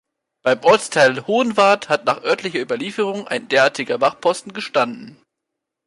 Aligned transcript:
Beim 0.43 0.63
Ortsteil 0.63 1.27
Hohenwart 1.27 1.87
hat 1.89 2.05
nach 2.05 2.23
örtlicher 2.23 2.59
Überlieferung 2.59 3.27
ein 3.27 3.47
derartiger 3.49 4.01
Wachposten 4.01 4.51
gestanden. 4.51 5.21